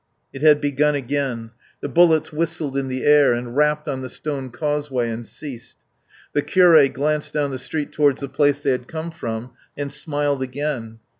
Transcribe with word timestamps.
It 0.33 0.41
had 0.41 0.59
begun 0.61 0.95
again. 0.95 1.51
The 1.81 1.87
bullets 1.87 2.33
whistled 2.33 2.75
in 2.75 2.87
the 2.87 3.03
air 3.05 3.33
and 3.33 3.55
rapped 3.55 3.87
on 3.87 4.01
the 4.01 4.09
stone 4.09 4.49
causeway, 4.49 5.11
and 5.11 5.23
ceased. 5.23 5.77
The 6.33 6.41
curé 6.41 6.91
glanced 6.91 7.33
down 7.35 7.51
the 7.51 7.59
street 7.59 7.91
towards 7.91 8.21
the 8.21 8.27
place 8.27 8.61
they 8.61 8.71
had 8.71 8.87
come 8.87 9.11
from 9.11 9.51
and 9.77 9.93
smiled 9.93 10.41
again. 10.41 10.97